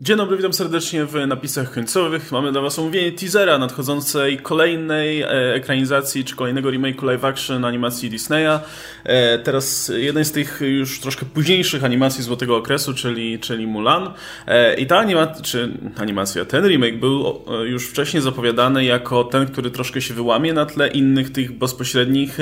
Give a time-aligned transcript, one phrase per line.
[0.00, 2.32] Dzień dobry, witam serdecznie w napisach końcowych.
[2.32, 8.10] Mamy dla Was omówienie teasera nadchodzącej kolejnej e, ekranizacji, czy kolejnego remake'u live action animacji
[8.10, 8.60] Disneya.
[9.04, 14.10] E, teraz jeden z tych już troszkę późniejszych animacji złotego okresu, czyli, czyli Mulan.
[14.46, 19.70] E, I ta animacja, czy animacja, ten remake był już wcześniej zapowiadany jako ten, który
[19.70, 22.38] troszkę się wyłamie na tle innych tych bezpośrednich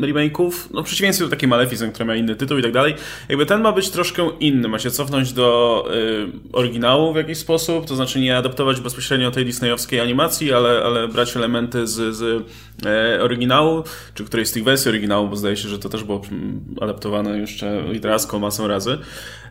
[0.00, 0.52] remake'ów.
[0.70, 2.94] No w przeciwieństwie do takiej Maleficent, która miała inny tytuł i tak dalej.
[3.28, 6.58] Jakby ten ma być troszkę inny, ma się cofnąć do e,
[6.96, 11.36] oryginału w jakiś sposób, to znaczy nie adaptować bezpośrednio tej disneyowskiej animacji, ale, ale brać
[11.36, 12.44] elementy z, z
[13.20, 13.82] oryginału,
[14.14, 16.22] czy którejś z tych wersji oryginału, bo zdaje się, że to też było
[16.80, 18.98] adaptowane jeszcze literacko masą razy.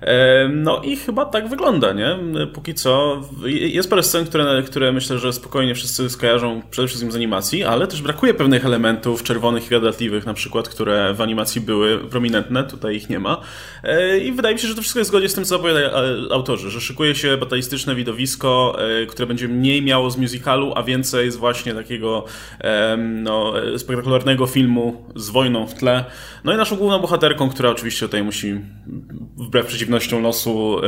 [0.01, 2.17] E, no i chyba tak wygląda, nie?
[2.53, 7.15] Póki co jest parę scen, które, które myślę, że spokojnie wszyscy skojarzą przede wszystkim z
[7.15, 11.99] animacji, ale też brakuje pewnych elementów czerwonych i gadatliwych na przykład, które w animacji były
[11.99, 13.41] prominentne, tutaj ich nie ma.
[13.83, 15.89] E, I wydaje mi się, że to wszystko jest w zgodzie z tym, co zapowiadają
[16.31, 21.31] autorzy, że szykuje się batalistyczne widowisko, e, które będzie mniej miało z musicalu, a więcej
[21.31, 22.25] z właśnie takiego
[23.23, 26.05] no, spektakularnego filmu z wojną w tle.
[26.43, 28.59] No i naszą główną bohaterką, która oczywiście tutaj musi
[29.37, 30.81] wbrew przeciwnościom losu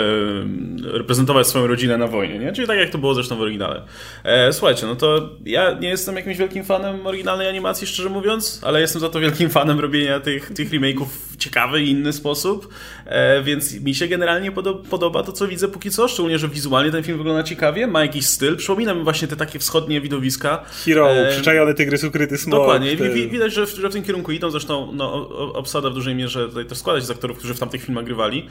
[0.84, 2.54] reprezentować swoją rodzinę na wojnie, nie?
[2.54, 3.82] Czyli tak jak to było zresztą w oryginale.
[4.24, 8.82] E, słuchajcie, no to ja nie jestem jakimś wielkim fanem oryginalnej animacji, szczerze mówiąc, ale
[8.82, 12.74] jestem za to wielkim fanem robienia tych, tych remake'ów w ciekawy i inny sposób,
[13.06, 14.52] e, więc mi się generalnie
[14.90, 18.26] podoba to, co widzę póki co, szczególnie, że wizualnie ten film wygląda ciekawie, ma jakiś
[18.26, 20.64] styl, przypomina mi właśnie te takie wschodnie widowiska.
[20.86, 22.60] Hero, e, przyczajony tygrys, ukryty smok.
[22.60, 23.10] Dokładnie, te...
[23.10, 26.66] widać, że w, że w tym kierunku idą, zresztą no, obsada w dużej mierze tutaj
[26.66, 28.48] też składać z aktorów, którzy w tamtych filmach grywali.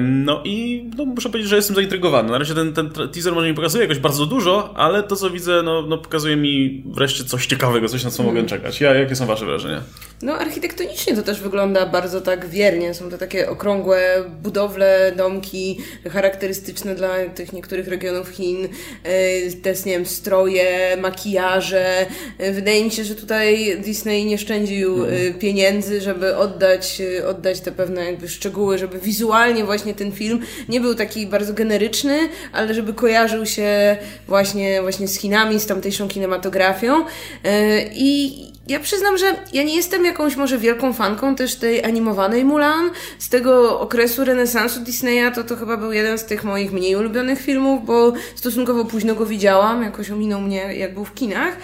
[0.00, 2.30] No i no, muszę powiedzieć, że jestem zaintrygowany.
[2.30, 5.62] Na razie ten, ten teaser może nie pokazuje jakoś bardzo dużo, ale to co widzę,
[5.62, 8.48] no, no pokazuje mi wreszcie coś ciekawego, coś na co mogę hmm.
[8.48, 8.80] czekać.
[8.80, 9.82] Ja, jakie są wasze wrażenia?
[10.22, 12.94] No architektonicznie to też wygląda bardzo tak wiernie.
[12.94, 15.78] Są to takie okrągłe budowle, domki
[16.10, 18.68] charakterystyczne dla tych niektórych regionów Chin.
[19.04, 22.06] E, te, nie wiem, stroje, makijaże.
[22.38, 25.34] E, wydaje mi się, że tutaj Disney nie szczędził mm.
[25.34, 30.94] pieniędzy, żeby oddać, oddać te pewne jakby szczegóły, żeby wizualnie właśnie ten film nie był
[30.94, 32.18] taki bardzo generyczny,
[32.52, 33.96] ale żeby kojarzył się
[34.28, 37.04] właśnie, właśnie z Chinami, z tamtejszą kinematografią.
[37.92, 42.90] I ja przyznam, że ja nie jestem jakąś może wielką fanką też tej animowanej Mulan.
[43.18, 47.40] Z tego okresu renesansu Disneya to to chyba był jeden z tych moich mniej ulubionych
[47.40, 51.56] filmów, bo stosunkowo późno go widziałam, jakoś ominął mnie jak był w kinach.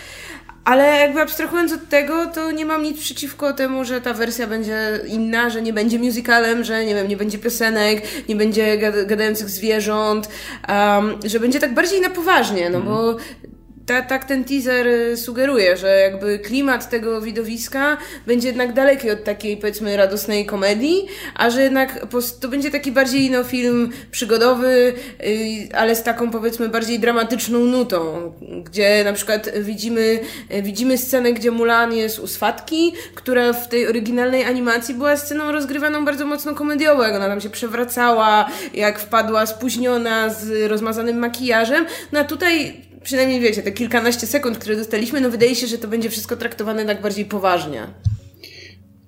[0.65, 5.01] Ale jakby abstrahując od tego, to nie mam nic przeciwko temu, że ta wersja będzie
[5.07, 10.29] inna, że nie będzie musicalem, że nie wiem, nie będzie piosenek, nie będzie gadających zwierząt,
[10.69, 13.56] um, że będzie tak bardziej na poważnie, no bo mhm
[13.87, 19.25] ta, tak ten teaser y, sugeruje, że jakby klimat tego widowiska będzie jednak daleki od
[19.25, 22.07] takiej powiedzmy radosnej komedii, a że jednak
[22.41, 24.95] to będzie taki bardziej no, film przygodowy,
[25.27, 28.33] y, ale z taką powiedzmy bardziej dramatyczną nutą,
[28.65, 30.21] gdzie na przykład widzimy,
[30.55, 35.53] y, widzimy scenę, gdzie Mulan jest u swatki, która w tej oryginalnej animacji była sceną
[35.53, 41.87] rozgrywaną bardzo mocno komediowo, jak ona tam się przewracała, jak wpadła spóźniona z rozmazanym makijażem,
[42.13, 45.89] no a tutaj przynajmniej wiecie, te kilkanaście sekund, które dostaliśmy, no wydaje się, że to
[45.89, 47.87] będzie wszystko traktowane tak bardziej poważnie.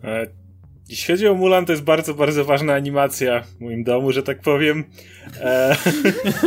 [0.04, 0.26] E,
[0.88, 4.40] jeśli chodzi o Mulan, to jest bardzo, bardzo ważna animacja w moim domu, że tak
[4.40, 4.84] powiem.
[5.40, 5.76] E,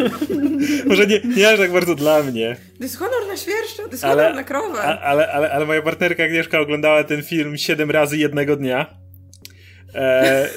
[0.90, 2.56] może nie, nie aż tak bardzo dla mnie.
[2.78, 4.80] To jest honor na świerszczu, to jest ale, na krowę.
[4.82, 8.98] A, ale, ale, ale moja partnerka Agnieszka oglądała ten film siedem razy jednego dnia.
[9.96, 10.50] E,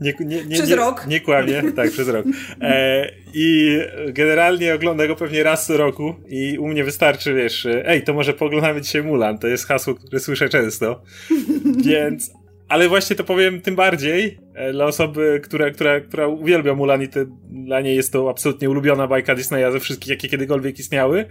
[0.00, 1.06] nie, nie, nie, przez rok.
[1.06, 2.26] Nie kłamie, tak, przez rok.
[2.60, 3.78] E, I
[4.08, 8.34] generalnie ogląda go pewnie raz co roku i u mnie wystarczy, wiesz, ej, to może
[8.34, 11.02] poglądamy dzisiaj Mulan, to jest hasło, które słyszę często.
[11.84, 12.32] Więc,
[12.68, 17.08] ale właśnie to powiem tym bardziej e, dla osoby, która, która, która uwielbia Mulan i
[17.08, 21.24] te, dla niej jest to absolutnie ulubiona bajka Disneya ze wszystkich, jakie kiedykolwiek istniały.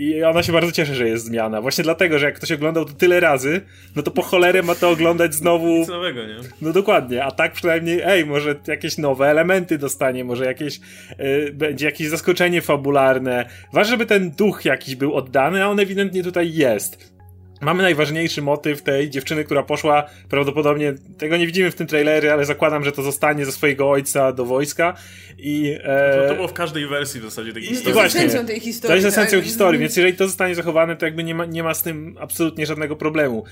[0.00, 1.60] I ona się bardzo cieszy, że jest zmiana.
[1.62, 3.60] Właśnie dlatego, że jak ktoś oglądał to tyle razy,
[3.96, 5.66] no to po cholerę ma to oglądać znowu.
[5.66, 6.36] Nic nowego, nie?
[6.62, 7.24] No dokładnie.
[7.24, 10.80] A tak przynajmniej, ej, może jakieś nowe elementy dostanie, może jakieś,
[11.18, 13.48] yy, będzie jakieś zaskoczenie fabularne.
[13.72, 17.19] Ważne, żeby ten duch jakiś był oddany, a on ewidentnie tutaj jest.
[17.60, 22.44] Mamy najważniejszy motyw tej dziewczyny, która poszła, prawdopodobnie, tego nie widzimy w tym trailerze, ale
[22.44, 24.94] zakładam, że to zostanie ze swojego ojca do wojska
[25.38, 25.76] i...
[25.82, 26.22] E...
[26.22, 27.90] To, to, było w każdej wersji w zasadzie tej historii.
[27.90, 28.88] I właśnie, esencją tej historii.
[28.88, 29.46] To jest esencją tak.
[29.46, 32.66] historii, więc jeżeli to zostanie zachowane, to jakby nie ma, nie ma z tym absolutnie
[32.66, 33.44] żadnego problemu.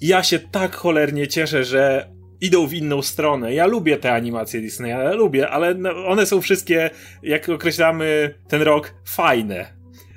[0.00, 2.08] Ja się tak cholernie cieszę, że
[2.40, 3.54] idą w inną stronę.
[3.54, 5.74] Ja lubię te animacje Disneya, ja lubię, ale
[6.06, 6.90] one są wszystkie,
[7.22, 9.75] jak określamy ten rok, fajne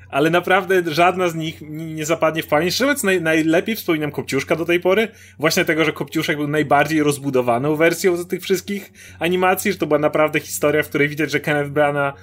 [0.10, 2.74] ale naprawdę żadna z nich nie zapadnie w pamięć.
[2.74, 5.08] Szczerze naj, najlepiej wspominam Kopciuszka do tej pory.
[5.40, 10.00] Właśnie tego, że Kopciuszek był najbardziej rozbudowaną wersją z tych wszystkich animacji, że to była
[10.00, 12.16] naprawdę historia, w której widać, że Kenneth Branagh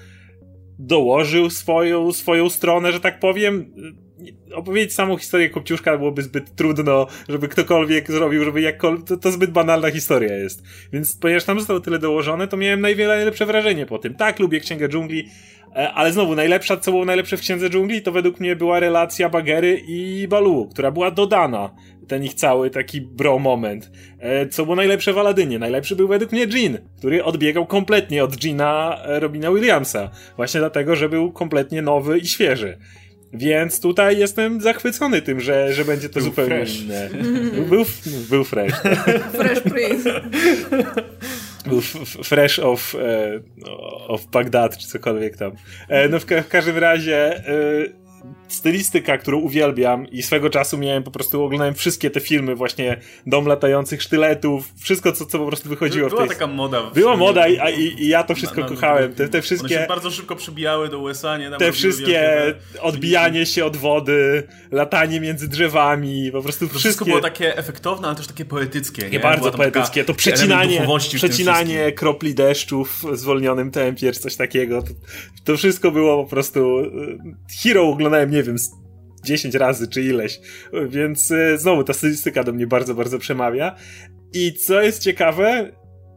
[0.79, 3.75] dołożył swoją, swoją stronę, że tak powiem.
[4.55, 9.51] Opowiedzieć samą historię Kopciuszka byłoby zbyt trudno, żeby ktokolwiek zrobił, żeby jakkolwiek, to, to zbyt
[9.51, 10.63] banalna historia jest.
[10.93, 14.15] Więc ponieważ tam zostało tyle dołożone, to miałem najwiele najlepsze wrażenie po tym.
[14.15, 15.29] Tak, lubię Księgę Dżungli,
[15.77, 19.83] ale znowu, najlepsza, co było najlepsze w Księdze Dżungli, to według mnie była relacja Bagery
[19.89, 21.71] i Balu, która była dodana
[22.09, 23.91] ten ich cały taki bro moment.
[24.19, 25.59] E, co było najlepsze w Aladynie?
[25.59, 30.11] Najlepszy był według mnie Jean, który odbiegał kompletnie od Gina e, Robina Williamsa.
[30.37, 32.79] Właśnie dlatego, że był kompletnie nowy i świeży.
[33.33, 36.81] Więc tutaj jestem zachwycony tym, że, że będzie to był zupełnie fresh.
[36.81, 37.09] inne.
[37.69, 37.85] Był,
[38.31, 38.75] był fresh.
[39.33, 40.05] fresh Prince.
[41.67, 41.81] Był
[42.25, 43.41] fresh of, e,
[44.09, 45.53] of Bagdad, czy cokolwiek tam.
[46.11, 47.43] no w, ka w każdym razie
[48.49, 52.97] stylistyka, którą uwielbiam i swego czasu miałem po prostu, oglądałem wszystkie te filmy właśnie
[53.27, 56.39] Dom latających sztyletów, wszystko co, co po prostu wychodziło Była w tej...
[56.39, 56.91] taka moda.
[56.95, 59.15] Była moda i, i, i, ja to wszystko na, na, kochałem.
[59.15, 59.75] Te, te wszystkie...
[59.75, 61.51] One się bardzo szybko przybijały do USA, nie?
[61.51, 66.79] Tam te wszystkie odbijanie się od wody, latanie między drzewami, po prostu wszystkie...
[66.79, 69.11] wszystko było takie efektowne, ale też takie poetyckie, nie?
[69.11, 70.05] nie bardzo poetyckie.
[70.05, 70.87] To przecinanie,
[71.17, 74.83] przecinanie kropli deszczu w zwolnionym tempie, czy coś takiego.
[74.83, 74.89] To,
[75.45, 76.79] to wszystko było po prostu...
[76.79, 76.87] E,
[77.63, 78.57] hero oglądałem nie wiem,
[79.25, 80.41] 10 razy czy ileś.
[80.89, 83.77] Więc e, znowu ta stylistyka do mnie bardzo, bardzo przemawia.
[84.33, 85.73] I co jest ciekawe,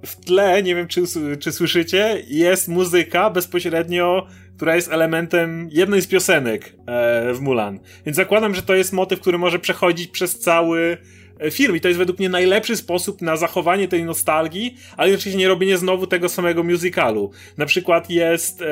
[0.06, 1.04] w tle, nie wiem czy,
[1.40, 7.80] czy słyszycie, jest muzyka bezpośrednio, która jest elementem jednej z piosenek e, w Mulan.
[8.06, 10.98] Więc zakładam, że to jest motyw, który może przechodzić przez cały
[11.40, 15.40] e, film i to jest według mnie najlepszy sposób na zachowanie tej nostalgii, ale oczywiście
[15.40, 17.32] nie robienie znowu tego samego musicalu.
[17.58, 18.64] Na przykład jest...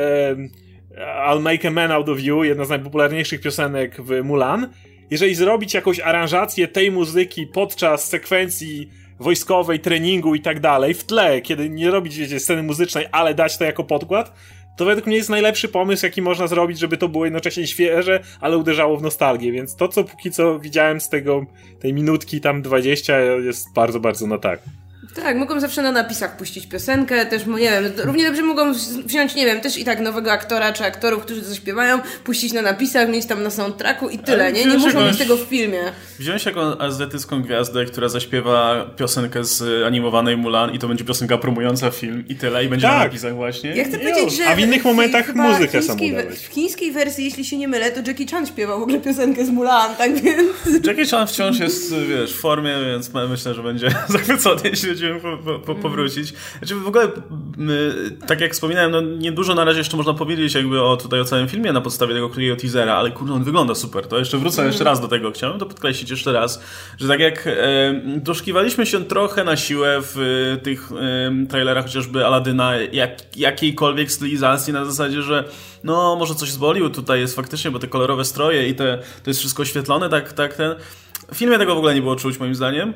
[0.98, 4.70] I'll Make a Man Out of You, jedna z najpopularniejszych piosenek w Mulan.
[5.12, 8.90] Jeżeli zrobić jakąś aranżację tej muzyki podczas sekwencji
[9.20, 13.58] wojskowej, treningu i tak dalej, w tle, kiedy nie robić, wiecie, sceny muzycznej, ale dać
[13.58, 14.34] to jako podkład,
[14.78, 18.58] to według mnie jest najlepszy pomysł, jaki można zrobić, żeby to było jednocześnie świeże, ale
[18.58, 21.46] uderzało w nostalgię, więc to, co póki co widziałem z tego,
[21.80, 24.60] tej minutki tam 20 jest bardzo, bardzo na tak.
[25.24, 28.74] Tak, mogą zawsze na napisach puścić piosenkę, też, nie wiem, równie dobrze mogą
[29.06, 33.10] wziąć, nie wiem, też i tak nowego aktora czy aktorów, którzy zaśpiewają, puścić na napisach,
[33.10, 34.66] mieć tam na soundtracku i tyle, nie?
[34.66, 35.80] Nie muszą mieć tego w filmie.
[36.20, 41.92] Wziąć jaką azjatycką gwiazdę, która zaśpiewa piosenkę z animowanej Mulan i to będzie piosenka promująca
[41.92, 42.98] film i tyle, i będzie tak.
[42.98, 43.76] na napisach właśnie.
[43.76, 44.48] Ja chcę powiedzieć, że...
[44.48, 46.04] A w innych momentach muzykę samą
[46.36, 49.50] W chińskiej wersji, jeśli się nie mylę, to Jackie Chan śpiewał w ogóle piosenkę z
[49.50, 50.86] Mulan, tak więc...
[50.86, 55.60] Jackie Chan wciąż jest, wiesz, w formie, więc myślę, że będzie zachwycony, jeśli będziemy po,
[55.60, 56.34] po, powrócić.
[56.58, 57.12] Znaczy w ogóle,
[58.28, 61.48] tak jak wspominałem, no niedużo na razie jeszcze można powiedzieć jakby o tutaj o całym
[61.48, 64.08] filmie na podstawie tego krótkiego teasera, ale kurde, on wygląda super.
[64.08, 65.32] To jeszcze wrócę jeszcze raz do tego.
[65.32, 66.64] Chciałem to podkreślić jeszcze raz,
[66.98, 70.18] że tak jak e, doszukiwaliśmy się trochę na siłę w
[70.54, 75.44] e, tych e, trailerach chociażby Aladyna jak, jakiejkolwiek stylizacji na zasadzie, że
[75.84, 79.40] no może coś zbolił tutaj jest faktycznie, bo te kolorowe stroje i te, to jest
[79.40, 80.76] wszystko oświetlone, tak, tak ten
[81.34, 82.94] w filmie tego w ogóle nie było czuć, moim zdaniem.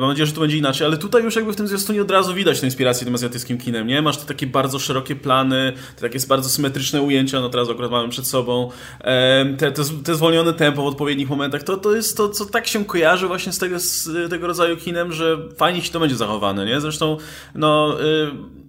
[0.00, 2.34] Mam nadzieję, że to będzie inaczej, ale tutaj już jakby w tym zwiastunie od razu
[2.34, 4.02] widać tę inspirację tym azjatyckim kinem, nie?
[4.02, 8.08] Masz te takie bardzo szerokie plany, te takie bardzo symetryczne ujęcia, no teraz akurat mamy
[8.08, 8.70] przed sobą,
[9.58, 12.84] te, te, te zwolnione tempo w odpowiednich momentach, to, to jest to, co tak się
[12.84, 16.80] kojarzy właśnie z tego, z tego rodzaju kinem, że fajnie się to będzie zachowane, nie?
[16.80, 17.16] Zresztą,
[17.54, 17.96] no...
[18.00, 18.63] Yy,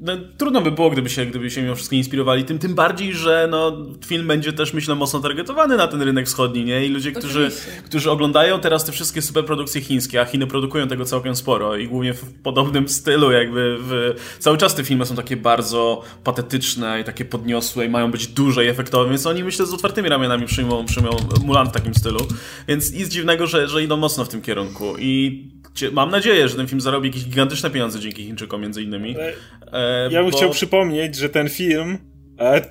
[0.00, 3.48] no, trudno by było, gdyby się, gdyby się mimo wszystko inspirowali tym, tym bardziej, że
[3.50, 6.86] no, film będzie też, myślę, mocno targetowany na ten rynek wschodni, nie?
[6.86, 7.50] I ludzie, którzy,
[7.84, 12.14] którzy oglądają teraz te wszystkie superprodukcje chińskie, a Chiny produkują tego całkiem sporo i głównie
[12.14, 14.14] w podobnym stylu, jakby w...
[14.38, 18.64] cały czas te filmy są takie bardzo patetyczne i takie podniosłe i mają być duże
[18.64, 21.10] i efektowne, więc oni, myślę, z otwartymi ramionami przyjmą, przyjmą
[21.44, 22.20] Mulan w takim stylu,
[22.68, 25.44] więc nic dziwnego, że, że idą mocno w tym kierunku i
[25.92, 29.16] mam nadzieję, że ten film zarobi jakieś gigantyczne pieniądze dzięki Chińczykom między innymi.
[29.18, 30.36] E, ja bym bo...
[30.36, 31.98] chciał przypomnieć, że ten film
[32.40, 32.62] e,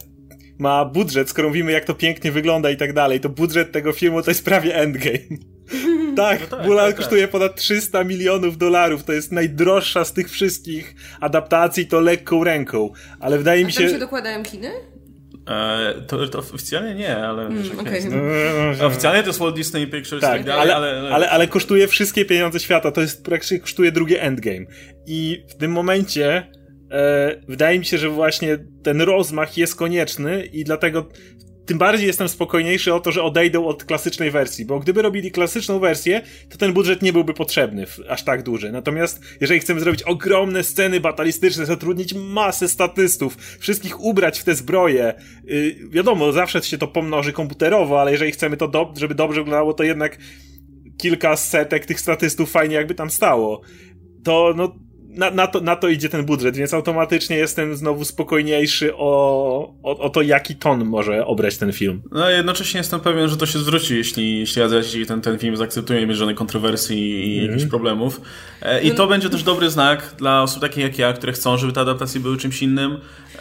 [0.59, 4.21] ma budżet, skoro mówimy jak to pięknie wygląda i tak dalej, to budżet tego filmu
[4.21, 5.19] to jest prawie Endgame.
[6.15, 6.95] tak, no tak, Mulan tak, tak.
[6.95, 7.31] kosztuje tak.
[7.31, 13.37] ponad 300 milionów dolarów, to jest najdroższa z tych wszystkich adaptacji, to lekką ręką, ale
[13.37, 13.81] wydaje A mi się...
[13.81, 14.71] tam się dokładają Chiny?
[15.49, 18.01] E, to, to, oficjalnie nie, ale mm, okay.
[18.09, 18.15] no,
[18.79, 21.87] no, oficjalnie to jest Walt Disney Pictures tak, tak dalej, ale, ale, ale, ale kosztuje
[21.87, 24.65] wszystkie pieniądze świata, to jest praktycznie kosztuje drugie Endgame.
[25.07, 26.51] I w tym momencie
[27.47, 31.09] wydaje mi się, że właśnie ten rozmach jest konieczny i dlatego
[31.69, 35.79] tym bardziej jestem spokojniejszy o to, że odejdą od klasycznej wersji, bo gdyby robili klasyczną
[35.79, 38.71] wersję, to ten budżet nie byłby potrzebny aż tak duży.
[38.71, 45.13] Natomiast jeżeli chcemy zrobić ogromne sceny batalistyczne, zatrudnić masę statystów, wszystkich ubrać w te zbroje,
[45.43, 49.73] yy, wiadomo, zawsze się to pomnoży komputerowo, ale jeżeli chcemy to, do, żeby dobrze wyglądało,
[49.73, 50.17] to jednak
[50.97, 53.61] kilka setek tych statystów fajnie jakby tam stało.
[54.23, 54.75] To, no,
[55.09, 59.99] na, na, to, na to idzie ten budżet, więc automatycznie jestem znowu spokojniejszy o, o,
[59.99, 62.01] o to, jaki ton może obrać ten film.
[62.11, 66.07] No jednocześnie jestem pewien, że to się zwróci, jeśli, jeśli Azjaci ten, ten film zaakceptują
[66.07, 67.51] bez żadnej kontrowersji i mm.
[67.51, 68.21] jakichś problemów.
[68.61, 71.73] E, I to będzie też dobry znak dla osób takich jak ja, które chcą, żeby
[71.73, 72.97] te adaptacje były czymś innym,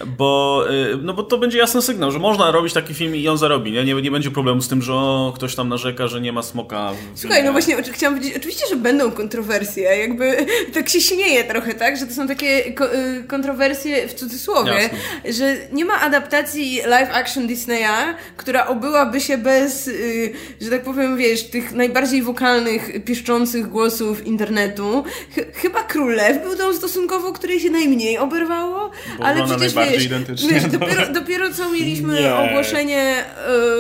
[0.07, 3.39] bo, e, no bo to będzie jasny sygnał, że można robić taki film i on
[3.39, 3.73] zarobi.
[3.73, 6.43] Nie, nie, nie będzie problemu z tym, że o, ktoś tam narzeka, że nie ma
[6.43, 6.93] smoka.
[7.15, 11.97] Słuchaj, no właśnie chciałam powiedzieć, oczywiście, że będą kontrowersje, jakby tak się śmieje trochę, tak,
[11.97, 15.33] że to są takie ko y, kontrowersje w cudzysłowie, Jasne.
[15.33, 21.17] że nie ma adaptacji live action Disneya, która obyłaby się bez, yy, że tak powiem,
[21.17, 25.05] wiesz, tych najbardziej wokalnych, pieszczących głosów internetu.
[25.35, 30.09] Ch chyba Król Lew był tą stosunkowo, której się najmniej oberwało, Bo ale przecież wiesz,
[30.51, 30.79] wiesz no.
[30.79, 32.35] dopiero, dopiero, co mieliśmy nie.
[32.35, 33.25] ogłoszenie,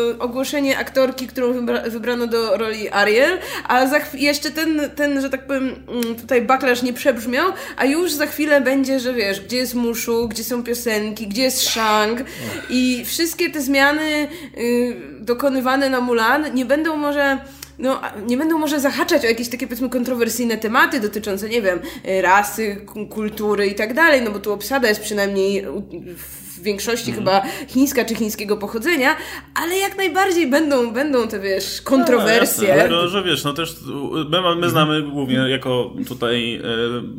[0.09, 5.31] yy, ogłoszenie aktorki, którą wybra wybrano do roli Ariel, a za jeszcze ten, ten, że
[5.31, 9.57] tak powiem, mm, tutaj backlash nie przebrzmiał, a już za chwilę będzie, że wiesz, gdzie
[9.57, 12.25] jest Muszu, gdzie są piosenki, gdzie jest Shang.
[12.71, 17.39] I wszystkie te zmiany y, dokonywane na Mulan nie będą może
[17.79, 21.81] no, nie będą może zahaczać o jakieś takie powiedzmy kontrowersyjne tematy dotyczące, nie wiem,
[22.23, 22.77] rasy,
[23.11, 25.67] kultury i tak dalej, no bo tu obsada jest przynajmniej
[26.17, 27.19] w większości mm.
[27.19, 29.17] chyba chińska czy chińskiego pochodzenia,
[29.55, 32.69] ale jak najbardziej będą, będą te, wiesz, kontrowersje.
[32.69, 33.77] No, jasne, że wiesz, no też
[34.31, 34.71] my, my mhm.
[34.71, 36.61] znamy głównie jako tutaj e,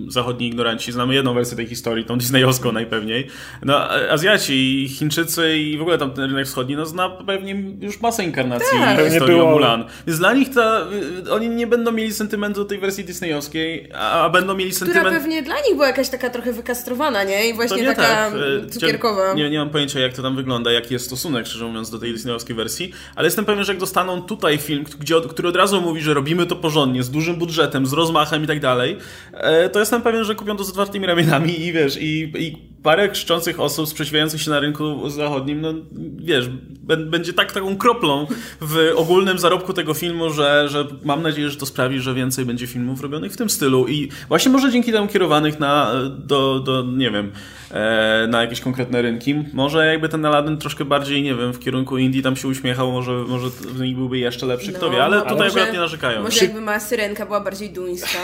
[0.07, 3.27] zachodni ignoranci, znamy jedną wersję tej historii, tą disneyowską najpewniej.
[3.63, 8.23] No, Azjaci, Chińczycy i w ogóle tam ten rynek wschodni, no zna pewnie już masę
[8.23, 8.99] inkarnacji tak.
[8.99, 9.51] historii było...
[9.51, 9.85] Mulan.
[10.07, 10.87] Więc dla nich ta,
[11.27, 15.05] y, oni nie będą mieli sentymentu do tej wersji disneyowskiej, a, a będą mieli sentyment...
[15.05, 17.49] Która pewnie dla nich była jakaś taka trochę wykastrowana, nie?
[17.49, 18.33] I właśnie taka tak.
[18.65, 21.89] E, cukierkowa nie, nie mam pojęcia, jak to tam wygląda, jaki jest stosunek, szczerze mówiąc,
[21.89, 25.55] do tej disneyowskiej wersji, ale jestem pewien, że jak dostaną tutaj film, gdzie, który od
[25.55, 28.97] razu mówi, że robimy to porządnie, z dużym budżetem, z rozmachem i tak dalej,
[29.33, 33.09] e, to jestem pewien, że kupią to z otwartymi ramionami i wiesz, i, i parę
[33.09, 35.73] krzyczących osób sprzeciwiających się na rynku zachodnim, no
[36.17, 36.49] wiesz,
[36.97, 38.27] będzie tak taką kroplą
[38.61, 42.67] w ogólnym zarobku tego filmu, że, że mam nadzieję, że to sprawi, że więcej będzie
[42.67, 47.11] filmów robionych w tym stylu i właśnie może dzięki temu kierowanych na, do, do nie
[47.11, 47.31] wiem,
[47.71, 49.35] e, na jakieś konkretne rynki.
[49.53, 53.11] Może jakby ten Aladdin troszkę bardziej, nie wiem, w kierunku Indii tam się uśmiechał, może,
[53.11, 56.23] może w nich byłby jeszcze lepszy, kto no, wie, ale tutaj może, akurat nie narzekają.
[56.23, 58.19] Może jakby ma syrenka była bardziej duńska.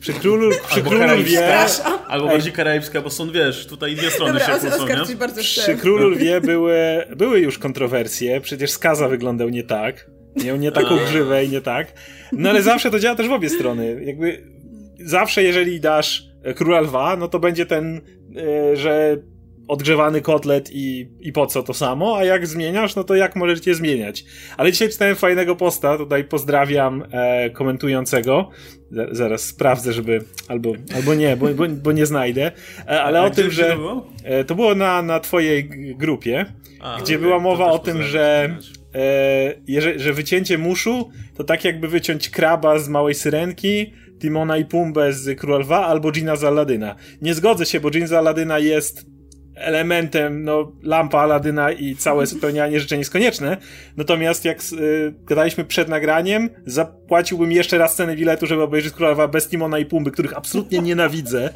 [0.00, 1.66] Przy królu, przy albo królu wie...
[2.08, 5.16] Albo bardziej karaibska, bo są, wiesz, tutaj dwie strony Dobra, się kłócą, nie?
[5.16, 6.76] Bardzo Przy Królu Lwie były,
[7.16, 10.10] były już kontrowersje, przecież Skaza wyglądał nie tak.
[10.44, 11.92] Miał nie taką grzywę i nie tak.
[12.32, 14.02] No ale zawsze to działa też w obie strony.
[14.04, 14.44] Jakby
[15.00, 18.00] zawsze jeżeli dasz Króla Lwa, no to będzie ten,
[18.36, 19.16] e, że
[19.68, 23.74] odgrzewany kotlet i, i po co to samo, a jak zmieniasz, no to jak możecie
[23.74, 24.24] zmieniać.
[24.56, 28.50] Ale dzisiaj czytałem fajnego posta, tutaj pozdrawiam e, komentującego,
[29.12, 32.52] zaraz sprawdzę, żeby, albo, albo nie, bo, bo, bo nie znajdę,
[32.86, 36.46] e, ale a o tym, że to było, e, to było na, na twojej grupie,
[36.80, 38.56] a, gdzie była mowa o tym, że
[38.94, 45.12] e, że wycięcie muszu to tak jakby wyciąć kraba z małej syrenki, Timona i Pumbę
[45.12, 46.96] z Króla Lwa albo Gina z Aladyna.
[47.22, 49.17] Nie zgodzę się, bo Gina z Aladyna jest
[49.60, 53.56] elementem, no, lampa Aladyna i całe spełnianie życzeń jest konieczne.
[53.96, 59.48] Natomiast jak y, gadaliśmy przed nagraniem, zapłaciłbym jeszcze raz cenę biletu, żeby obejrzeć Królowa bez
[59.48, 61.50] Timona i Pumby, których absolutnie nienawidzę.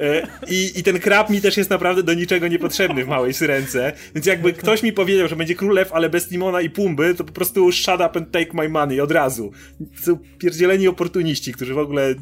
[0.00, 3.92] Y, I, ten krab mi też jest naprawdę do niczego niepotrzebny w Małej Syrence.
[4.14, 7.32] Więc jakby ktoś mi powiedział, że będzie Królew, ale bez Timona i Pumby, to po
[7.32, 9.52] prostu shut up and take my money od razu.
[10.02, 12.14] Są pierdzieleni oportuniści, którzy w ogóle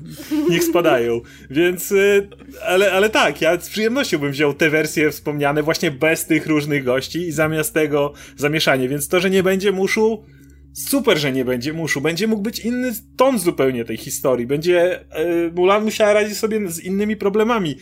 [0.51, 1.21] niech spadają.
[1.51, 2.29] Więc, y,
[2.67, 6.85] ale, ale tak, ja z przyjemnością bym wziął tę wersję wspomniane właśnie bez tych różnych
[6.85, 8.89] gości i zamiast tego zamieszanie.
[8.89, 10.25] Więc to, że nie będzie muszu,
[10.73, 12.01] super, że nie będzie muszu.
[12.01, 14.47] Będzie mógł być inny ton zupełnie tej historii.
[14.47, 17.77] Będzie yy, Mulan musiała radzić sobie z innymi problemami.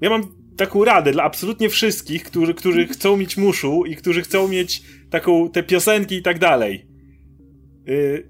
[0.00, 0.22] Ja mam
[0.56, 5.50] taką radę dla absolutnie wszystkich, którzy, którzy chcą mieć muszu i którzy chcą mieć taką,
[5.50, 6.86] te piosenki i tak dalej.
[7.86, 8.28] Yy,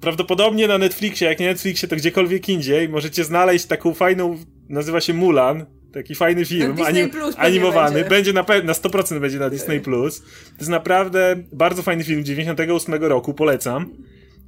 [0.00, 5.14] prawdopodobnie na Netflixie, jak nie Netflixie, to gdziekolwiek indziej możecie znaleźć taką fajną, nazywa się
[5.14, 8.04] Mulan, Taki fajny film, anim, animowany.
[8.04, 10.20] Będzie, będzie na, na 100% będzie na Disney Plus.
[10.20, 10.26] To
[10.58, 13.90] jest naprawdę bardzo fajny film 98 roku, polecam.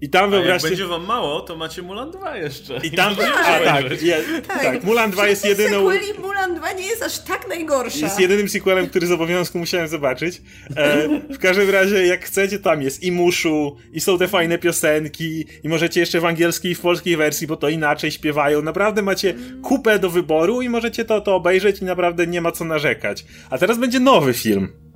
[0.00, 0.66] I tam wyobraźcie...
[0.66, 2.80] A jak będzie wam mało, to macie Mulan 2 jeszcze.
[2.83, 3.14] I tam...
[3.45, 4.85] A, tak, je, tak, tak.
[4.85, 5.90] Mulan 2 jest jedyną...
[6.19, 7.99] Mulan 2 nie jest aż tak najgorsza.
[7.99, 10.42] Jest jedynym sequelem, który z obowiązku musiałem zobaczyć.
[10.76, 15.45] E, w każdym razie, jak chcecie, tam jest i Muszu, i są te fajne piosenki,
[15.64, 18.62] i możecie jeszcze w angielskiej i w polskiej wersji, bo to inaczej śpiewają.
[18.62, 22.64] Naprawdę macie kupę do wyboru i możecie to, to obejrzeć i naprawdę nie ma co
[22.64, 23.25] narzekać.
[23.50, 24.90] A teraz będzie nowy film.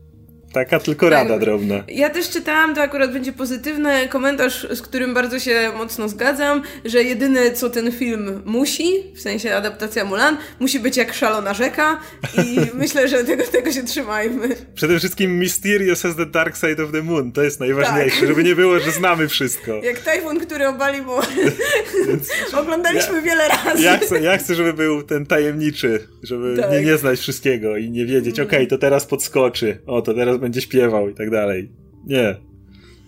[0.54, 1.40] Taka tylko rada tak.
[1.40, 1.84] drobna.
[1.88, 7.02] Ja też czytałam, to akurat będzie pozytywny komentarz, z którym bardzo się mocno zgadzam, że
[7.02, 12.00] jedyne co ten film musi, w sensie adaptacja Mulan, musi być jak szalona rzeka
[12.44, 14.48] i myślę, że tego, tego się trzymajmy.
[14.74, 18.28] Przede wszystkim Mysterious has the dark side of the moon, to jest najważniejsze, tak.
[18.28, 19.74] żeby nie było, że znamy wszystko.
[19.90, 21.12] Jak tajfun, który obali mu.
[22.60, 23.82] Oglądaliśmy ja, wiele razy.
[23.82, 26.70] Ja chcę, ja chcę, żeby był ten tajemniczy, żeby tak.
[26.70, 30.38] nie, nie znać wszystkiego i nie wiedzieć, okej, okay, to teraz podskoczy, o, to teraz
[30.44, 31.70] będzie śpiewał i tak dalej.
[32.06, 32.36] Nie.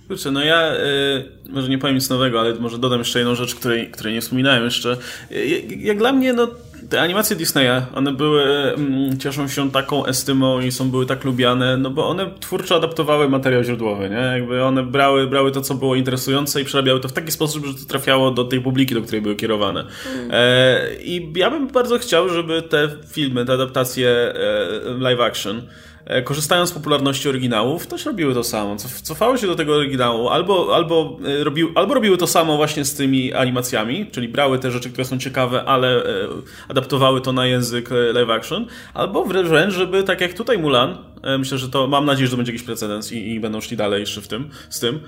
[0.08, 3.54] Kurczę, no ja y, może nie powiem nic nowego, ale może dodam jeszcze jedną rzecz,
[3.54, 4.96] której, której nie wspominałem jeszcze.
[5.32, 6.48] Y, jak dla mnie, no
[6.90, 11.76] te animacje Disneya, one były, mm, cieszą się taką estymą i są były tak lubiane,
[11.76, 14.38] no bo one twórczo adaptowały materiał źródłowy, nie?
[14.38, 17.74] Jakby one brały, brały to, co było interesujące i przerabiały to w taki sposób, że
[17.74, 19.84] to trafiało do tej publiki, do której były kierowane.
[20.14, 20.28] Mm.
[20.32, 24.34] E, I ja bym bardzo chciał, żeby te filmy, te adaptacje e,
[24.98, 25.62] live action
[26.24, 28.76] korzystając z popularności oryginałów, też robiły to samo.
[29.02, 32.94] Cofały się do tego oryginału, albo, albo, e, robił, albo robiły to samo właśnie z
[32.94, 36.28] tymi animacjami, czyli brały te rzeczy, które są ciekawe, ale e,
[36.68, 40.98] adaptowały to na język live action, albo wręcz, żeby tak jak tutaj Mulan,
[41.38, 44.00] myślę, że to mam nadzieję, że to będzie jakiś precedens i, i będą szli dalej
[44.00, 45.00] jeszcze w tym, z tym,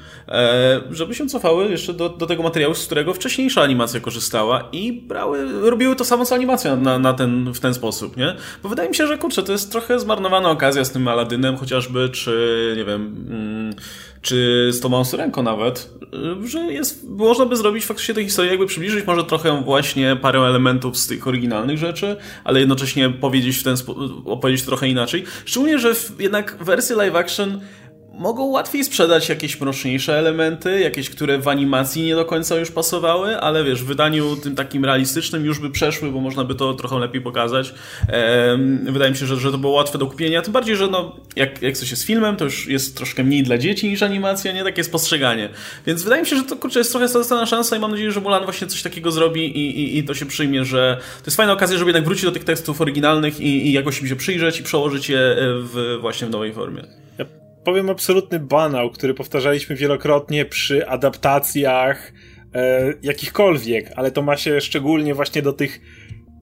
[0.91, 5.71] żeby się cofały jeszcze do, do tego materiału, z którego wcześniejsza animacja korzystała i brały,
[5.71, 8.37] robiły to samo co animacja na, na ten, w ten sposób, nie?
[8.63, 12.75] Bo wydaje mi się, że kurczę, to jest trochę zmarnowana okazja tym Aladynem chociażby, czy
[12.77, 13.75] nie wiem, mm,
[14.23, 15.91] czy z Tomą Syrenko nawet,
[16.45, 20.97] że jest, można by zrobić faktycznie tę historię, jakby przybliżyć może trochę właśnie parę elementów
[20.97, 25.25] z tych oryginalnych rzeczy, ale jednocześnie powiedzieć w ten sposób, opowiedzieć trochę inaczej.
[25.45, 27.61] Szczególnie, że jednak wersje live action
[28.19, 33.41] mogą łatwiej sprzedać jakieś mroczniejsze elementy, jakieś, które w animacji nie do końca już pasowały,
[33.41, 36.99] ale wiesz, w wydaniu tym takim realistycznym już by przeszły, bo można by to trochę
[36.99, 37.75] lepiej pokazać.
[38.83, 41.63] wydaje mi się, że, że to było łatwe do kupienia, tym bardziej, że no, jak,
[41.63, 44.85] jak coś jest filmem, to już jest troszkę mniej dla dzieci niż animacja, nie takie
[44.85, 45.49] spostrzeganie.
[45.87, 48.21] Więc wydaje mi się, że to kurczę, jest trochę stracona szansa i mam nadzieję, że
[48.21, 51.53] Mulan właśnie coś takiego zrobi i, i, i to się przyjmie, że to jest fajna
[51.53, 54.63] okazja, żeby jednak wrócić do tych tekstów oryginalnych i, i jakoś im się przyjrzeć i
[54.63, 57.08] przełożyć je w, właśnie w nowej formie
[57.69, 62.13] powiem absolutny banał, który powtarzaliśmy wielokrotnie przy adaptacjach
[62.55, 65.81] e, jakichkolwiek, ale to ma się szczególnie właśnie do tych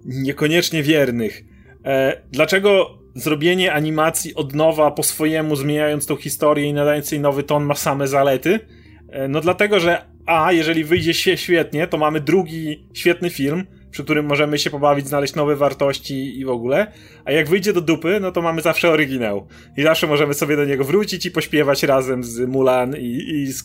[0.05, 1.45] niekoniecznie wiernych.
[1.85, 7.43] E, dlaczego zrobienie animacji od nowa po swojemu, zmieniając tą historię i nadając jej nowy
[7.43, 8.61] ton, ma same zalety?
[9.09, 14.05] E, no dlatego, że a, jeżeli wyjdzie się świetnie, to mamy drugi świetny film, przy
[14.05, 16.93] którym możemy się pobawić, znaleźć nowe wartości i w ogóle.
[17.25, 19.47] A jak wyjdzie do dupy, no to mamy zawsze oryginał.
[19.77, 23.65] I zawsze możemy sobie do niego wrócić i pośpiewać razem z Mulan i, i z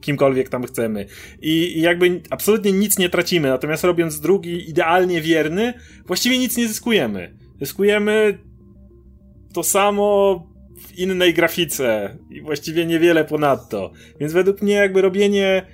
[0.00, 1.06] kimkolwiek tam chcemy.
[1.42, 5.74] I, I, jakby absolutnie nic nie tracimy, natomiast robiąc drugi idealnie wierny,
[6.06, 7.34] właściwie nic nie zyskujemy.
[7.60, 8.38] Zyskujemy
[9.54, 10.46] to samo
[10.78, 13.92] w innej grafice i właściwie niewiele ponadto.
[14.20, 15.66] Więc według mnie jakby robienie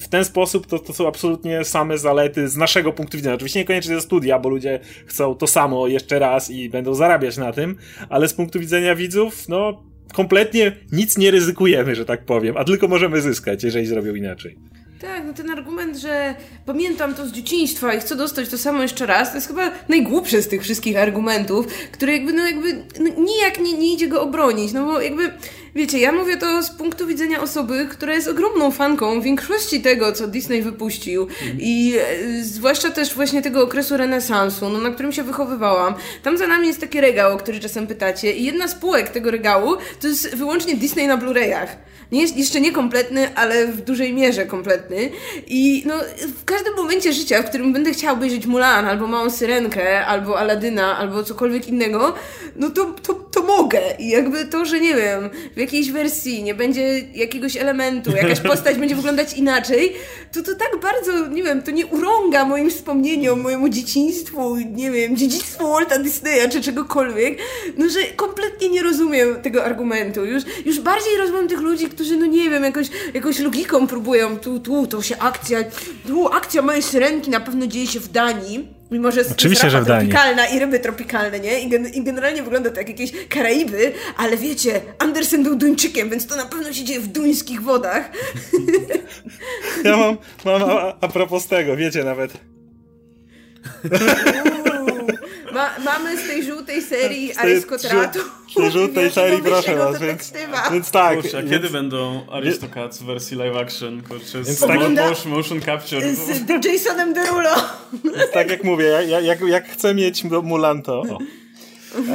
[0.00, 3.34] w ten sposób to, to są absolutnie same zalety z naszego punktu widzenia.
[3.34, 7.52] Oczywiście niekoniecznie ze studia, bo ludzie chcą to samo jeszcze raz i będą zarabiać na
[7.52, 7.76] tym,
[8.08, 9.82] ale z punktu widzenia widzów, no
[10.14, 14.58] kompletnie nic nie ryzykujemy, że tak powiem, a tylko możemy zyskać, jeżeli zrobią inaczej.
[15.02, 16.34] Tak, no ten argument, że
[16.66, 20.42] pamiętam to z dzieciństwa i chcę dostać to samo jeszcze raz, to jest chyba najgłupszy
[20.42, 24.72] z tych wszystkich argumentów, który jakby, no jakby no, nijak nie, nie idzie go obronić,
[24.72, 25.32] no bo jakby
[25.74, 30.28] Wiecie, ja mówię to z punktu widzenia osoby, która jest ogromną fanką większości tego, co
[30.28, 31.58] Disney wypuścił mhm.
[31.60, 35.94] i e, zwłaszcza też właśnie tego okresu renesansu, no, na którym się wychowywałam.
[36.22, 39.30] Tam za nami jest taki regał, o który czasem pytacie i jedna z półek tego
[39.30, 41.68] regału to jest wyłącznie Disney na Blu-rayach.
[42.12, 45.10] Nie jest jeszcze nie kompletny, ale w dużej mierze kompletny.
[45.46, 45.94] I no,
[46.40, 50.98] w każdym momencie życia, w którym będę chciała obejrzeć Mulan, albo Małą Syrenkę, albo Aladyna,
[50.98, 52.14] albo cokolwiek innego,
[52.56, 53.80] no to, to, to mogę.
[53.98, 58.94] I jakby to, że nie wiem, jakiejś wersji nie będzie jakiegoś elementu, jakaś postać będzie
[58.94, 59.92] wyglądać inaczej,
[60.32, 65.16] to to tak bardzo, nie wiem, to nie urąga moim wspomnieniom, mojemu dzieciństwu, nie wiem,
[65.16, 67.38] dziedzictwu Walta Disneya czy czegokolwiek,
[67.76, 70.24] no że kompletnie nie rozumiem tego argumentu.
[70.24, 74.60] Już, już bardziej rozumiem tych ludzi, którzy, no nie wiem, jakoś, jakąś logiką próbują, tu,
[74.60, 75.58] tu, to się akcja,
[76.06, 79.72] tu akcja mojej syrenki na pewno dzieje się w Danii, Mimo, że jest, Oczywiście, jest
[79.72, 80.10] że w Danii.
[80.10, 81.60] tropikalna i ryby tropikalne, nie?
[81.60, 86.26] I, gen, I, generalnie wygląda to jak jakieś Karaiby, ale wiecie, Andersen był Duńczykiem, więc
[86.26, 88.10] to na pewno się dzieje w duńskich wodach.
[89.84, 92.32] Ja mam, mam a, a propos tego, wiecie nawet.
[95.52, 98.18] Ma, mamy z tej żółtej serii Arystokratu.
[98.50, 100.32] Z tej żółtej serii, proszę was, więc,
[100.72, 101.20] więc tak.
[101.20, 104.02] Kurczę, a więc, kiedy będą Aristocats w wersji live action?
[104.02, 106.14] Kurczę, z tak- motion, motion capture.
[106.14, 107.50] Z Jasonem Derulo.
[108.04, 111.00] więc tak jak mówię, jak, jak, jak chcę mieć Mulan, to...
[111.00, 111.18] O.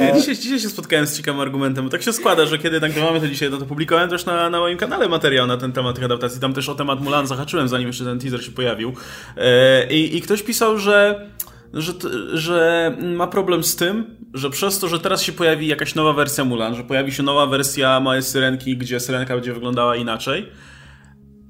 [0.00, 3.20] Ja dzisiaj, dzisiaj się spotkałem z ciekawym argumentem, bo tak się składa, że kiedy nagrywamy
[3.20, 6.04] to dzisiaj, no to publikowałem też na, na moim kanale materiał na ten temat tych
[6.04, 6.40] adaptacji.
[6.40, 8.92] Tam też o temat Mulan zahaczyłem, zanim jeszcze ten teaser się pojawił.
[9.36, 11.26] E, i, I ktoś pisał, że
[11.74, 11.92] że,
[12.32, 16.44] że ma problem z tym, że przez to, że teraz się pojawi jakaś nowa wersja
[16.44, 20.48] Mulan, że pojawi się nowa wersja Małej Syrenki, gdzie Syrenka będzie wyglądała inaczej,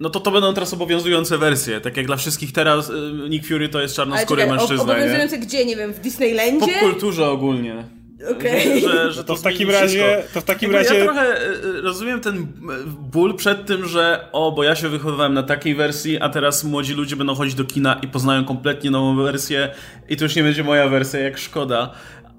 [0.01, 1.81] no to to będą teraz obowiązujące wersje.
[1.81, 2.93] Tak jak dla wszystkich teraz y,
[3.29, 5.47] Nick Fury to jest czarnoskóry Ale czekaj, mężczyzna, Obowiązujące nie?
[5.47, 6.67] gdzie, nie wiem, w Disneylandzie?
[6.67, 7.98] W popkulturze ogólnie.
[8.31, 8.83] Okej.
[9.11, 9.83] Że To w takim wszystko.
[9.83, 10.99] razie, to w takim Jakby razie...
[10.99, 12.47] Ja trochę y, rozumiem ten y,
[12.87, 16.95] ból przed tym, że o, bo ja się wychowywałem na takiej wersji, a teraz młodzi
[16.95, 19.71] ludzie będą chodzić do kina i poznają kompletnie nową wersję
[20.09, 21.91] i to już nie będzie moja wersja, jak szkoda.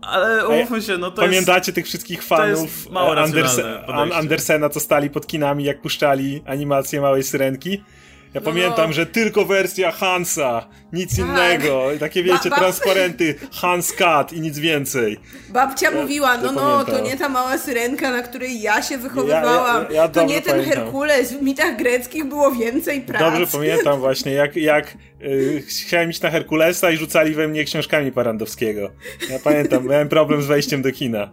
[0.01, 3.85] Ale umówmy się, no to Pamiętacie tych wszystkich fanów jest Anderse.
[4.13, 7.83] Andersena, co stali pod kinami, jak puszczali animację Małej Syrenki?
[8.33, 8.45] Ja No.
[8.51, 11.25] pamiętam, że tylko wersja Hansa, nic Tak.
[11.25, 11.93] innego.
[11.93, 15.19] I takie wiecie, Ba- transparenty Hans Cat i nic więcej.
[15.49, 16.95] Babcia mówiła, no ja no, pamiętam.
[16.95, 19.83] to nie ta mała syrenka, na której ja się wychowywałam.
[19.83, 20.75] Ja- ja- ja to nie ten pamiętam.
[20.83, 21.33] Herkules.
[21.33, 23.25] W mitach greckich było więcej pracy.
[23.25, 28.11] Dobrze pamiętam właśnie, jak, jak y, chciałem iść na Herkulesa i rzucali we mnie książkami
[28.11, 28.89] Parandowskiego.
[29.29, 31.29] Ja pamiętam, miałem problem z wejściem do kina.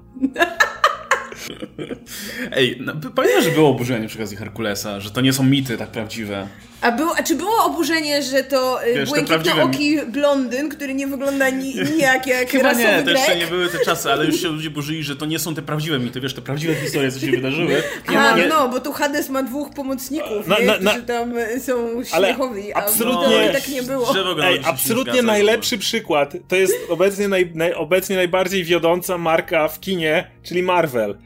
[2.52, 5.88] Ej, no, pamiętam, że było oburzenie przy okazji Herkulesa, że to nie są mity tak
[5.88, 6.48] prawdziwe.
[6.80, 11.50] A, było, a czy było oburzenie, że to y, Wiesz, błękitnooki blondyn, który nie wygląda
[11.50, 13.38] ni, nijak jak Chyba rasowy nie, to jeszcze Grek?
[13.38, 15.98] nie były te czasy, ale już się ludzie burzyli, że to nie są te prawdziwe
[15.98, 17.82] mity, wiesz, te prawdziwe historie, co się wydarzyły.
[18.06, 20.66] A, nie- no, bo tu Hades ma dwóch pomocników, Na- nie?
[20.66, 24.14] na- na- którzy tam y, są Ale śmiechowi, a absolutnie- absolutnie tak nie było.
[24.44, 29.80] Ej, absolutnie zgadza, najlepszy przykład to jest obecnie, naj, naj, obecnie najbardziej wiodąca marka w
[29.80, 31.18] kinie, czyli Marvel.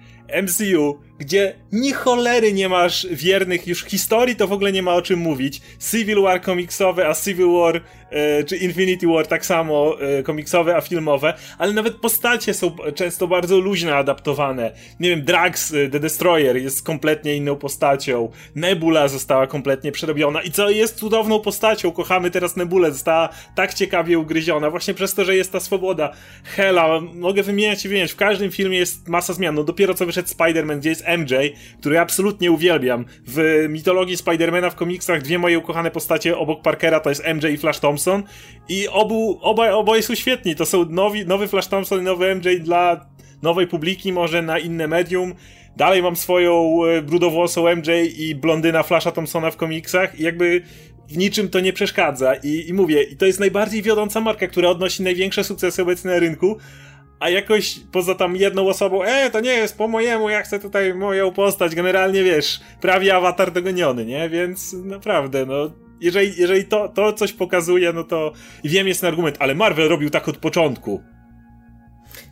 [0.42, 5.02] MCU, gdzie ni cholery nie masz wiernych już historii, to w ogóle nie ma o
[5.02, 5.60] czym mówić.
[5.90, 7.80] Civil War komiksowe, a Civil War
[8.10, 13.26] e, czy Infinity War tak samo e, komiksowe, a filmowe, ale nawet postacie są często
[13.26, 14.72] bardzo luźno adaptowane.
[15.00, 18.30] Nie wiem, Drax, e, The Destroyer jest kompletnie inną postacią.
[18.54, 21.92] Nebula została kompletnie przerobiona i co jest cudowną postacią.
[21.92, 26.12] Kochamy teraz Nebulę, została tak ciekawie ugryziona właśnie przez to, że jest ta swoboda.
[26.44, 28.12] Hela, mogę wymieniać i wymieniać.
[28.12, 29.54] W każdym filmie jest masa zmian.
[29.54, 31.34] No dopiero co wyszedł Spider-Man, gdzie jest MJ,
[31.80, 33.04] który absolutnie uwielbiam.
[33.26, 37.58] W mitologii Spidermana w komiksach dwie moje ukochane postacie obok Parkera to jest MJ i
[37.58, 38.22] Flash Thompson
[38.68, 40.56] i obu, oba, oboje są świetni.
[40.56, 43.06] To są nowi, nowy Flash Thompson i nowy MJ dla
[43.42, 45.34] nowej publiki, może na inne medium.
[45.76, 50.62] Dalej mam swoją e, brudowłosą MJ i blondyna Flasha Thompsona w komiksach i jakby
[51.08, 52.34] w niczym to nie przeszkadza.
[52.34, 56.18] I, I mówię, i to jest najbardziej wiodąca marka, która odnosi największe sukcesy obecnie na
[56.18, 56.58] rynku,
[57.20, 60.94] a jakoś poza tam jedną osobą, e, to nie jest po mojemu, ja chcę tutaj
[60.94, 64.28] moją postać, generalnie wiesz, prawie awatar dogoniony, nie?
[64.28, 68.32] Więc naprawdę, no, jeżeli, jeżeli to, to coś pokazuje, no to
[68.64, 71.02] wiem, jest ten argument, ale Marvel robił tak od początku.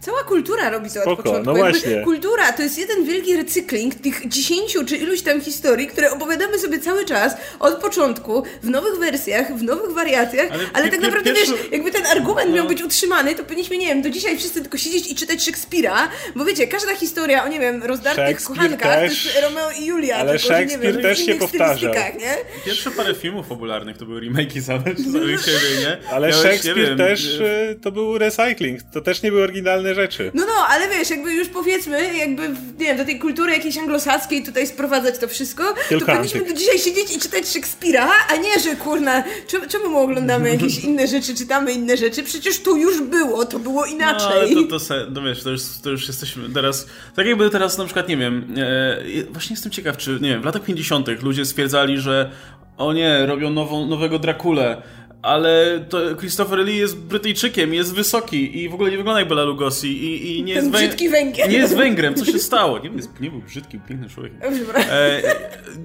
[0.01, 1.45] Cała kultura robi to Spoko, od początku.
[1.45, 2.01] no właśnie.
[2.05, 6.79] Kultura to jest jeden wielki recykling tych dziesięciu czy iluś tam historii, które opowiadamy sobie
[6.79, 11.53] cały czas od początku, w nowych wersjach, w nowych wariacjach, ale, Ale tak naprawdę pierwszy-
[11.53, 12.57] wiesz, jakby ten argument No.
[12.57, 16.09] miał być utrzymany, to powinniśmy, nie wiem, do dzisiaj wszyscy tylko siedzieć i czytać Szekspira,
[16.37, 19.87] bo wiecie, każda historia o, nie wiem, rozdartych Szekspir kochankach też, to jest Romeo i
[19.87, 22.37] Julia, ale tylko, że, nie Szekspir wiem, też w się stylistykach, nie?
[22.65, 26.09] Pierwsze parę filmów popularnych to były remake'i same samych siebie, nie?
[26.11, 29.47] Ale Miałeś, Szekspir nie wiem, też, e, e, to był recycling, to też nie były
[29.95, 30.31] rzeczy.
[30.35, 34.43] No, no, ale wiesz, jakby już powiedzmy, jakby, nie wiem, do tej kultury jakiejś anglosaskiej
[34.43, 36.57] tutaj sprowadzać to wszystko, Tylko to powinniśmy antyk.
[36.59, 41.07] dzisiaj siedzieć i czytać Szekspira, a nie, że kurna, czemu, czemu my oglądamy jakieś inne
[41.07, 42.23] rzeczy, czytamy inne rzeczy?
[42.23, 44.55] Przecież tu już było, to było No, ale inaczej.
[44.55, 46.87] to, to, se, no wiesz, to już, to już jesteśmy teraz.
[47.17, 50.45] Tak jakby teraz na przykład, nie wiem, e, właśnie jestem ciekaw, czy nie wiem, w
[50.45, 51.23] latach 50.
[51.23, 52.31] ludzie stwierdzali, że
[52.79, 54.83] o nie, robią nową, nowego Drakulę.
[55.23, 59.43] Ale to Christopher Lee jest Brytyjczykiem, jest wysoki i w ogóle nie wygląda jak Bela
[59.45, 61.49] Lugosi i, i nie Ten jest brzydki Węgier.
[61.51, 62.79] Nie jest Węgrem, co się stało?
[62.79, 64.33] Nie, jest, nie był brzydki, piękny człowiek.
[64.77, 65.23] E,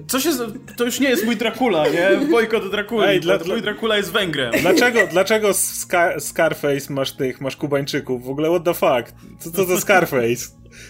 [0.06, 0.30] co się,
[0.76, 2.26] to już nie jest mój Dracula, nie?
[2.26, 4.52] Bojkot Draculi, Ej, dla- mój Dracula jest Węgrem.
[4.60, 8.24] Dlaczego, dlaczego Ska Scarface masz tych, masz Kubańczyków?
[8.24, 9.18] W ogóle what the fuck?
[9.38, 10.46] Co to za Scarface?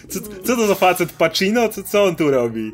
[0.09, 1.13] Co, co to za facet?
[1.13, 1.69] Pacino?
[1.69, 2.71] Co, co on tu robi?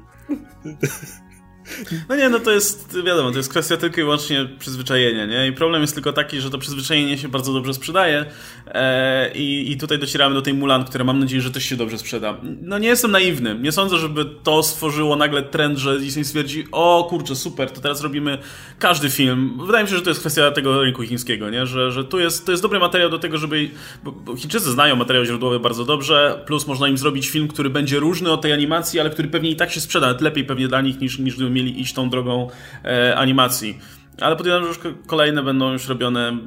[2.10, 5.48] No nie, no to jest, wiadomo, to jest kwestia tylko i wyłącznie przyzwyczajenia, nie?
[5.48, 8.26] I problem jest tylko taki, że to przyzwyczajenie się bardzo dobrze sprzedaje
[8.68, 11.98] e, i, i tutaj docieramy do tej Mulan, która mam nadzieję, że też się dobrze
[11.98, 12.38] sprzeda.
[12.62, 13.56] No nie jestem naiwny.
[13.56, 18.02] Nie sądzę, żeby to stworzyło nagle trend, że Disney stwierdzi, o kurczę, super, to teraz
[18.02, 18.38] robimy
[18.80, 19.60] każdy film.
[19.66, 21.66] Wydaje mi się, że to jest kwestia tego rynku chińskiego, nie?
[21.66, 23.70] Że, że tu jest, to jest dobry materiał do tego, żeby...
[24.04, 28.32] Bo, Chińczycy znają materiał źródłowy bardzo dobrze, plus można im zrobić film, który będzie różny
[28.32, 31.20] od tej animacji, ale który pewnie i tak się sprzeda, lepiej pewnie dla nich niż,
[31.20, 32.47] niż gdyby mieli iść tą drogą
[32.86, 33.78] e, animacji.
[34.21, 36.38] Ale podejrzewam, że już kolejne będą już robione,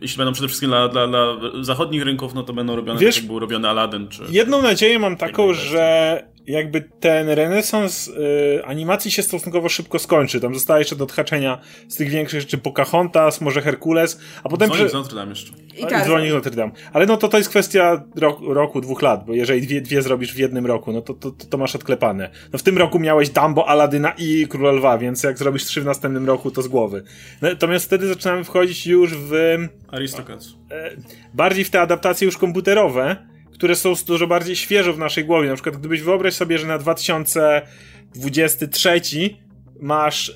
[0.00, 1.26] jeśli będą przede wszystkim dla, dla, dla
[1.60, 4.08] zachodnich rynków, no to będą robione Wiesz, tak, jak był robiony Aladdin.
[4.08, 4.22] Czy...
[4.30, 10.40] Jedną nadzieję mam taką, że jakby ten renesans y, animacji się stosunkowo szybko skończy.
[10.40, 14.68] Tam zostaje jeszcze do odhaczenia z tych większych rzeczy Pocahontas, może Herkules, a potem...
[14.68, 14.90] Dzwonik Prze...
[14.90, 15.52] z Notre Dame jeszcze.
[15.76, 16.04] I tak.
[16.04, 16.72] Dzwonik z Notre Dame.
[16.92, 20.34] Ale no to to jest kwestia roku, roku, dwóch lat, bo jeżeli dwie, dwie zrobisz
[20.34, 22.30] w jednym roku, no to, to, to, to masz odklepane.
[22.52, 25.84] No w tym roku miałeś Dumbo, Aladyna i Króla Lwa, więc jak zrobisz trzy w
[25.84, 27.02] następnym roku, to z głowy.
[27.40, 29.32] Natomiast wtedy zaczynamy wchodzić już w...
[29.88, 30.48] Aristocats.
[30.70, 30.90] E,
[31.34, 33.16] bardziej w te adaptacje już komputerowe,
[33.60, 35.48] które są dużo bardziej świeżo w naszej głowie.
[35.48, 39.00] Na przykład, gdybyś wyobraź sobie, że na 2023
[39.80, 40.34] masz e,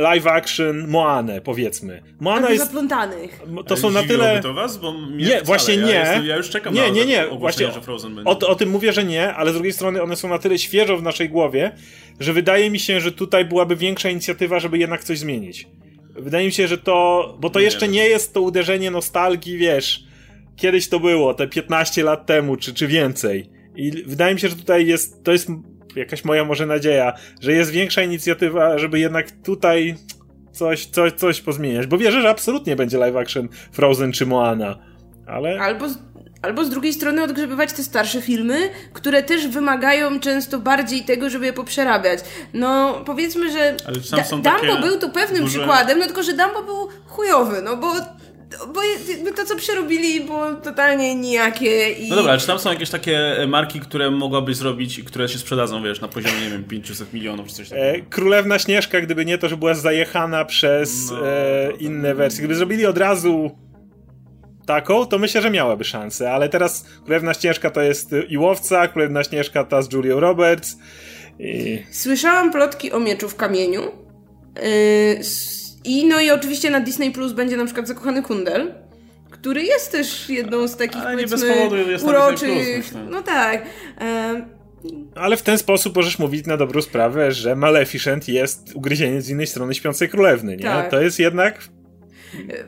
[0.00, 2.02] live action Moanę, powiedzmy.
[2.20, 2.64] Moana jest.
[2.64, 3.40] zaplątanych.
[3.66, 4.40] To są na tyle.
[4.42, 4.76] to was?
[4.76, 5.42] Bo Nie, wcale.
[5.44, 5.92] właśnie ja nie.
[5.92, 8.30] Jestem, ja już czekam Nie, na nie, nie, właśnie że Frozen będzie.
[8.30, 10.96] O, o tym mówię, że nie, ale z drugiej strony one są na tyle świeżo
[10.96, 11.72] w naszej głowie,
[12.20, 15.68] że wydaje mi się, że tutaj byłaby większa inicjatywa, żeby jednak coś zmienić.
[16.14, 17.34] Wydaje mi się, że to.
[17.40, 17.92] Bo to Nie jeszcze wiem.
[17.94, 20.09] nie jest to uderzenie nostalgii, wiesz.
[20.56, 23.50] Kiedyś to było, te 15 lat temu, czy, czy więcej.
[23.76, 25.24] I wydaje mi się, że tutaj jest.
[25.24, 25.48] To jest
[25.96, 29.94] jakaś moja może nadzieja, że jest większa inicjatywa, żeby jednak tutaj
[30.52, 31.86] coś, coś, coś pozmieniać.
[31.86, 34.78] Bo wierzę, że absolutnie będzie live action Frozen czy Moana.
[35.26, 35.60] Ale.
[35.60, 35.98] Albo z,
[36.42, 38.58] albo z drugiej strony odgrzebywać te starsze filmy,
[38.92, 42.20] które też wymagają często bardziej tego, żeby je poprzerabiać.
[42.54, 43.76] No, powiedzmy, że
[44.42, 47.92] Da- Dumbo był tu pewnym duże- przykładem, no tylko, że Dumbo był chujowy, no bo
[48.58, 48.80] bo
[49.36, 52.08] to, co przerobili, było totalnie nijakie i...
[52.08, 55.82] No dobra, czy tam są jakieś takie marki, które mogłabyś zrobić i które się sprzedadzą,
[55.82, 57.86] wiesz, na poziomie, nie wiem, 500 milionów czy coś takiego?
[57.88, 62.38] E, Królewna Śnieżka, gdyby nie to, że była zajechana przez No, e, to- inne wersje.
[62.38, 63.50] Gdyby zrobili od razu
[64.66, 66.32] taką, to myślę, że miałaby szansę.
[66.32, 70.76] Ale teraz Królewna Śnieżka to jest i Łowca, Królewna Śnieżka ta z Julią Roberts.
[71.38, 71.82] I...
[71.90, 73.82] Słyszałam plotki o mieczu w kamieniu.
[74.62, 75.24] Yy,
[75.84, 78.74] I no i oczywiście na Disney Plus będzie na przykład Zakochany Kundel,
[79.30, 82.76] który jest też jedną z takich Ale nie bez powodu jest Plus, uroczych.
[82.78, 83.00] myślę.
[83.10, 83.62] no tak.
[83.98, 84.44] Em,
[85.14, 89.46] Ale w ten sposób możesz mówić na dobrą sprawę, że Maleficent jest ugryzieniem z innej
[89.46, 90.62] strony Śpiącej Królewny, nie?
[90.64, 90.90] Tak.
[90.90, 91.58] To jest jednak...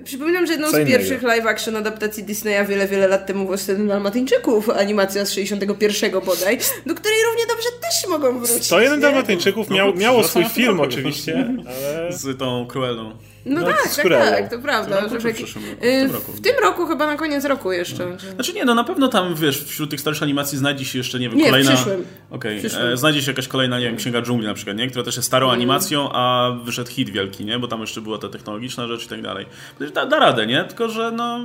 [0.04, 0.90] Przypominam, że jedną Co z innego.
[0.98, 6.10] pierwszych live action adaptacji Disneya wiele, wiele lat temu było Styl Dalmatyńczyków, animacja z 61
[6.20, 8.64] bodaj, do której równie dobrze też mogą wrócić.
[8.66, 9.02] 101 nie?
[9.02, 12.01] Dalmatyńczyków No, miał, miało swój film oczywiście, ale...
[12.12, 13.12] Z tą Cruellą.
[13.46, 14.96] No, No, tak, tak, tak, to prawda.
[14.96, 15.80] W tym roku że w, w przyszłym roku?
[15.80, 16.32] W y, tym roku.
[16.32, 18.16] w tym roku, chyba na koniec roku jeszcze.
[18.34, 21.28] Znaczy nie, no na pewno tam, wiesz, wśród tych starszych animacji znajdzie się jeszcze, nie
[21.28, 21.72] wiem, Nie, w kolejna...
[21.74, 22.04] przyszłym.
[22.30, 22.86] Okej, W przyszłym.
[22.86, 24.88] e, znajdzie się jakaś kolejna, nie wiem, Księga Dżungli na przykład, nie?
[24.88, 25.54] Która też jest starą Mm.
[25.58, 27.58] animacją, a wyszedł hit wielki, nie?
[27.58, 29.46] Bo tam jeszcze była ta technologiczna rzecz i tak dalej.
[29.94, 30.64] Da, da radę, nie?
[30.64, 31.40] Tylko, że no,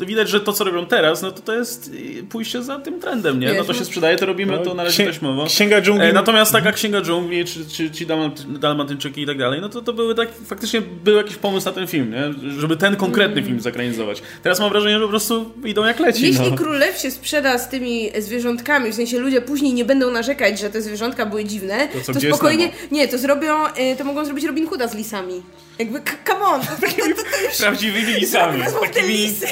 [0.00, 3.40] widać, że to, co robią teraz, no to to jest y, pójście za tym trendem,
[3.40, 3.52] nie?
[3.54, 5.44] No to no- się sprzedaje, to robimy, No, to na razie taśmowo.
[5.46, 6.06] Księga Dżungli...
[6.06, 9.82] E, natomiast taka Księga Dżungli, czy, czy ci Dalmat- Dalmatyńczyki i tak dalej, no to
[9.88, 12.50] to były tak, faktycznie był jakiś pomysł na ten film, nie?
[12.60, 14.22] Żeby ten konkretny film zakranizować.
[14.42, 16.56] Teraz mam wrażenie, że po prostu idą jak leci, Jeśli no.
[16.56, 20.82] królew się sprzeda z tymi zwierzątkami, w sensie ludzie później nie będą narzekać, że te
[20.82, 22.70] zwierzątka były dziwne, To to, co, spokojnie.
[22.90, 25.42] Nie, to zrobią, y, to mogą zrobić Robin Hooda z lisami.
[25.78, 28.62] Jakby, come on, to, to, to, to już Prawdziwymi lisami.
[28.62, 29.12] wezmą te Takimi...
[29.12, 29.46] lisy.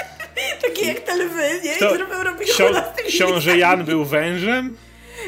[0.62, 1.74] Takie jak te lwy, nie?
[1.76, 3.58] I zrobią Robin Hooda z tymi Książę.
[3.58, 4.76] Jan był wężem?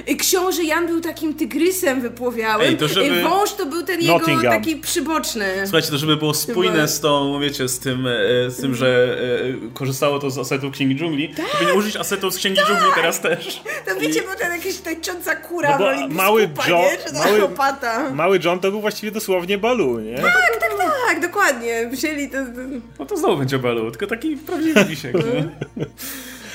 [0.06, 2.66] I Książę Jan był takim tygrysem wypłowiałym.
[2.68, 5.44] Ej, to żeby- I wąż to był ten jego taki przyboczny.
[5.64, 9.18] Słuchajcie, to żeby było spójne Chyba- z tą, wiecie, z tym, e, z tym że
[9.68, 11.46] e, korzystało to z asetów Księgi Dżungli, Tak.
[11.58, 13.62] to nie użyć asetów z Księgi Dżungli teraz też.
[13.88, 16.98] To wiecie, był ten jakiś tańcząca kura No bo mały biskupa, Joe- nie?
[17.06, 17.44] Czy mały- mały...
[17.44, 18.10] opata.
[18.10, 20.16] Mały John to był właściwie dosłownie Balu, nie?
[20.16, 20.70] Tak, tak,
[21.08, 21.88] tak, dokładnie.
[21.92, 22.36] Wzięli to...
[22.36, 22.50] to...
[22.98, 25.48] No to znowu będzie Balu, tylko taki prawdziwy misiek, nie?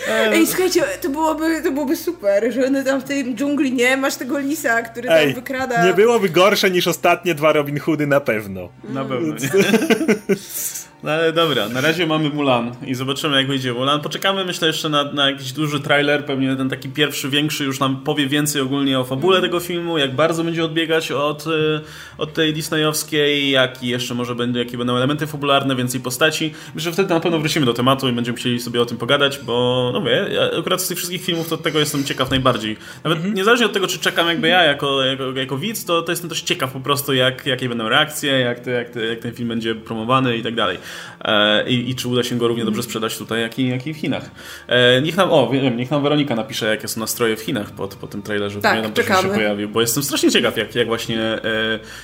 [0.10, 3.98] Ej, słuchajcie, to byłoby, to byłoby super, że one tam w tej dżungli, nie?
[3.98, 5.86] Masz tego lisa, który tam Ej, wykrada...
[5.86, 8.70] nie byłoby gorsze niż ostatnie dwa Robin Hoody na pewno.
[8.90, 9.50] Na pewno, nie?
[11.06, 14.02] No ale dobra, na razie mamy Mulan i zobaczymy jak wyjdzie Mulan.
[14.02, 18.04] Poczekamy myślę jeszcze na, na jakiś duży trailer, pewnie ten taki pierwszy, większy już nam
[18.04, 21.82] powie więcej ogólnie o fabule tego filmu, jak bardzo będzie odbiegać od, y,
[22.18, 26.54] od tej disneyowskiej, jaki jeszcze może będzie, jakie będą elementy fabularne, więcej postaci.
[26.76, 29.40] Myślę, że wtedy na pewno wrócimy do tematu i będziemy chcieli sobie o tym pogadać,
[29.40, 32.78] bo no wie, ja akurat z tych wszystkich filmów to tego jestem ciekaw najbardziej.
[33.04, 33.36] Nawet mhm.
[33.36, 36.42] niezależnie od tego, czy czekam jakby ja jako, jako, jako widz, to, to jestem też
[36.42, 39.76] ciekaw po prostu, jak, jakie będą reakcje, jak, to, jak, to, jak ten film będzie
[39.76, 40.78] promowany i tak dalej.
[41.22, 43.94] E, I, I, czy uda się go równie dobrze sprzedać tutaj, jak i, jak i
[43.94, 44.32] w Chinach.
[44.68, 47.88] E, niech nam, o, wiem, niech nam Weronika napisze, jakie są nastroje w Chinach po,
[47.88, 48.62] po tym trailerze.
[48.62, 51.40] Tak, nam też się pojawił, bo jestem strasznie ciekaw, jak, jak właśnie e,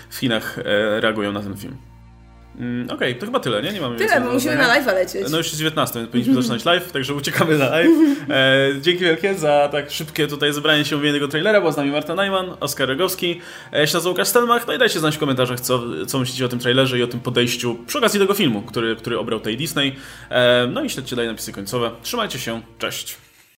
[0.10, 0.60] w Chinach
[0.99, 1.90] reagują na ten film.
[2.62, 3.74] Mm, Okej, okay, to chyba tyle, nie?
[3.74, 5.28] Nie mamy Tyle, bo musimy na live lecieć.
[5.32, 7.88] No już jest 19, więc powinniśmy zaczynać live, także uciekamy na live.
[8.30, 12.15] E, dzięki wielkie za tak szybkie tutaj zebranie się umówionego trailera, bo z nami Marta
[12.15, 13.41] Najman, Oskar Rogowski,
[13.74, 16.47] e, się nazywam Łukasz Stelmach, no i dajcie znać w komentarzach, co, co myślicie o
[16.47, 19.95] tym trailerze i o tym podejściu przy okazji tego filmu, który, który obrał tej Disney.
[20.30, 21.91] E, no i śledźcie dalej napisy końcowe.
[22.04, 23.20] Trzymajcie się, cześć!